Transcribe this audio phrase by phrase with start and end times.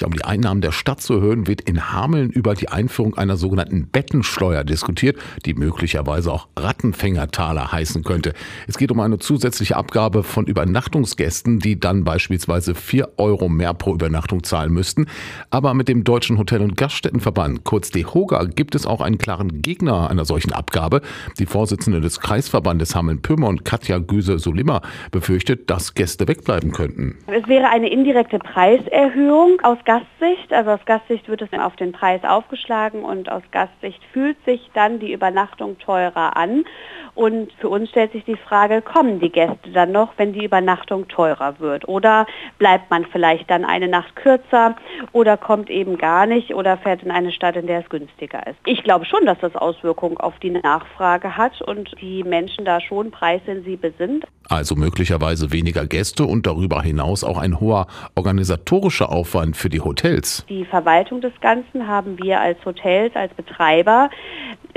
[0.00, 3.36] Ja, um die Einnahmen der Stadt zu erhöhen, wird in Hameln über die Einführung einer
[3.36, 8.34] sogenannten Bettensteuer diskutiert, die möglicherweise auch Rattenfängertaler heißen könnte.
[8.68, 13.94] Es geht um eine zusätzliche Abgabe von Übernachtungsgästen, die dann beispielsweise vier Euro mehr pro
[13.94, 15.06] Übernachtung zahlen müssten.
[15.48, 20.10] Aber mit dem Deutschen Hotel- und Gaststättenverband, kurz DEHOGA, gibt es auch einen klaren Gegner
[20.10, 21.00] einer solchen Abgabe.
[21.38, 27.16] Die Vorsitzende des Kreisverbandes Hameln-Pyrmont, Katja Güse-Solimmer, befürchtet, dass Gäste wegbleiben könnten.
[27.26, 30.52] Es wäre eine indirekte Preiserhöhung aus Gastsicht.
[30.52, 34.70] Also aus Gastsicht wird es dann auf den Preis aufgeschlagen und aus Gastsicht fühlt sich
[34.74, 36.64] dann die Übernachtung teurer an.
[37.14, 41.08] Und für uns stellt sich die Frage, kommen die Gäste dann noch, wenn die Übernachtung
[41.08, 41.88] teurer wird?
[41.88, 42.26] Oder
[42.58, 44.76] bleibt man vielleicht dann eine Nacht kürzer
[45.12, 48.58] oder kommt eben gar nicht oder fährt in eine Stadt, in der es günstiger ist?
[48.66, 53.10] Ich glaube schon, dass das Auswirkungen auf die Nachfrage hat und die Menschen da schon
[53.10, 54.26] preissensibel sind.
[54.48, 60.44] Also möglicherweise weniger Gäste und darüber hinaus auch ein hoher organisatorischer Aufwand für die Hotels.
[60.48, 64.10] Die Verwaltung des Ganzen haben wir als Hotels, als Betreiber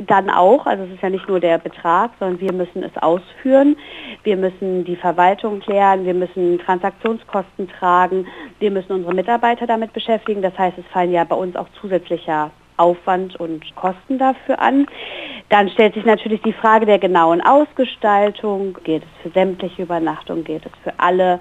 [0.08, 3.76] dann auch, also es ist ja nicht nur der Betrag, sondern wir müssen es ausführen.
[4.24, 8.28] Wir müssen die Verwaltung klären, wir müssen Transaktionskosten tragen,
[8.60, 10.42] wir müssen unsere Mitarbeiter damit beschäftigen.
[10.42, 14.88] Das heißt, es fallen ja bei uns auch zusätzlicher Aufwand und Kosten dafür an.
[15.50, 18.78] Dann stellt sich natürlich die Frage der genauen Ausgestaltung.
[18.84, 20.44] Geht es für sämtliche Übernachtungen?
[20.44, 21.40] Geht es für alle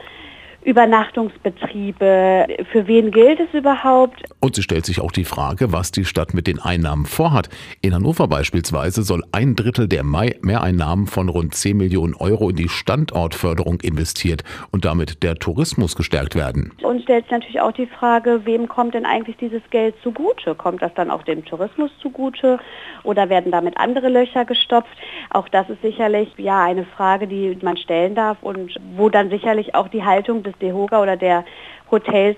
[0.62, 2.46] Übernachtungsbetriebe.
[2.72, 4.22] Für wen gilt es überhaupt?
[4.40, 7.48] Und sie stellt sich auch die Frage, was die Stadt mit den Einnahmen vorhat.
[7.80, 12.68] In Hannover beispielsweise soll ein Drittel der Mehreinnahmen von rund 10 Millionen Euro in die
[12.68, 16.72] Standortförderung investiert und damit der Tourismus gestärkt werden.
[16.82, 20.54] Und stellt sich natürlich auch die Frage, wem kommt denn eigentlich dieses Geld zugute?
[20.54, 22.58] Kommt das dann auch dem Tourismus zugute
[23.04, 24.96] oder werden damit andere Löcher gestopft?
[25.30, 29.74] Auch das ist sicherlich ja eine Frage, die man stellen darf und wo dann sicherlich
[29.74, 31.44] auch die Haltung des DEHOGA oder der
[31.90, 32.36] Hotels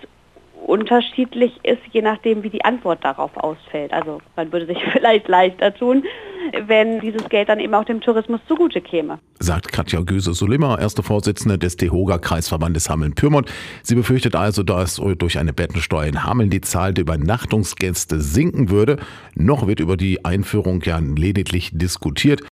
[0.67, 3.93] unterschiedlich ist, je nachdem, wie die Antwort darauf ausfällt.
[3.93, 6.05] Also man würde sich vielleicht leichter tun,
[6.67, 9.19] wenn dieses Geld dann eben auch dem Tourismus zugute käme.
[9.39, 13.51] Sagt Katja Göse-Solimmer, erste Vorsitzende des DEHOGA-Kreisverbandes Hameln-Pyrmont.
[13.83, 18.99] Sie befürchtet also, dass durch eine Bettensteuer in Hameln die Zahl der Übernachtungsgäste sinken würde.
[19.35, 22.43] Noch wird über die Einführung ja lediglich diskutiert.